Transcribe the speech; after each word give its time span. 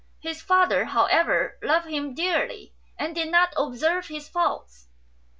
His 0.19 0.41
father, 0.41 0.85
however, 0.85 1.59
loved 1.61 1.85
him 1.87 2.15
dearly, 2.15 2.73
and 2.97 3.13
did 3.13 3.29
not 3.29 3.53
observe 3.55 4.07
his 4.07 4.27
faults. 4.27 4.87